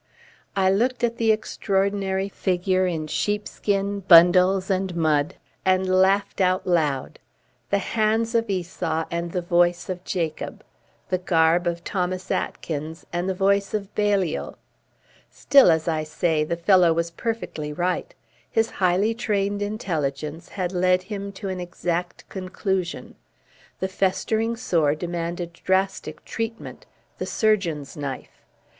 I 0.55 0.71
looked 0.71 1.03
at 1.03 1.17
the 1.17 1.31
extraordinary 1.31 2.27
figure 2.27 2.87
in 2.87 3.05
sheepskin, 3.05 3.99
bundles 3.99 4.71
and 4.71 4.95
mud, 4.95 5.35
and 5.63 5.87
laughed 5.87 6.41
out 6.41 6.65
loud. 6.65 7.19
The 7.69 7.77
hands 7.77 8.33
of 8.33 8.49
Esau 8.49 9.05
and 9.11 9.31
the 9.31 9.43
voice 9.43 9.89
of 9.89 10.03
Jacob. 10.03 10.63
The 11.09 11.19
garb 11.19 11.67
of 11.67 11.83
Thomas 11.83 12.31
Atkins 12.31 13.05
and 13.13 13.29
the 13.29 13.35
voice 13.35 13.75
of 13.75 13.93
Balliol. 13.93 14.57
Still, 15.29 15.69
as 15.69 15.87
I 15.87 16.01
say, 16.03 16.43
the 16.43 16.57
fellow 16.57 16.93
was 16.93 17.11
perfectly 17.11 17.71
right. 17.71 18.15
His 18.49 18.71
highly 18.71 19.13
trained 19.13 19.61
intelligence 19.61 20.49
had 20.49 20.71
led 20.71 21.03
him 21.03 21.31
to 21.33 21.47
an 21.49 21.59
exact 21.59 22.27
conclusion. 22.27 23.13
The 23.79 23.87
festering 23.87 24.55
sore 24.57 24.95
demanded 24.95 25.53
drastic 25.53 26.25
treatment, 26.25 26.87
the 27.19 27.27
surgeon's 27.27 27.95
knife. 27.95 28.41